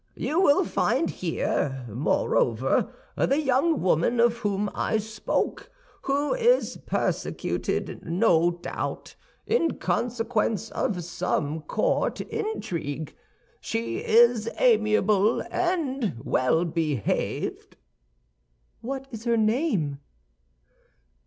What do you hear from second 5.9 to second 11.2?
who is persecuted, no doubt, in consequence of